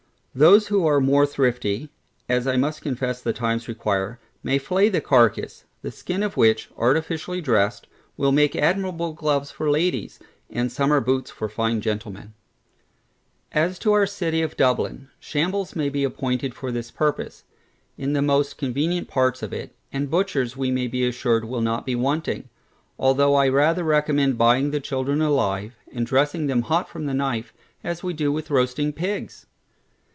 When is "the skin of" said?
5.81-6.37